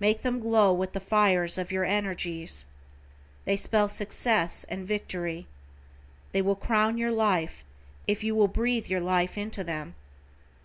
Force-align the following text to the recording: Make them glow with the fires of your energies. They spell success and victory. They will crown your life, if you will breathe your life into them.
Make 0.00 0.22
them 0.22 0.40
glow 0.40 0.72
with 0.72 0.92
the 0.92 0.98
fires 0.98 1.56
of 1.56 1.70
your 1.70 1.84
energies. 1.84 2.66
They 3.44 3.56
spell 3.56 3.88
success 3.88 4.64
and 4.68 4.84
victory. 4.84 5.46
They 6.32 6.42
will 6.42 6.56
crown 6.56 6.98
your 6.98 7.12
life, 7.12 7.62
if 8.08 8.24
you 8.24 8.34
will 8.34 8.48
breathe 8.48 8.88
your 8.88 9.00
life 9.00 9.38
into 9.38 9.62
them. 9.62 9.94